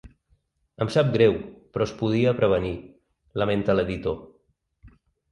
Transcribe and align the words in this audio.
Em 0.85 0.89
sap 0.93 1.09
greu, 1.15 1.35
però 1.75 1.85
es 1.89 1.93
podia 1.99 2.31
prevenir, 2.39 2.71
lamenta 3.43 3.75
l’editor. 3.77 4.17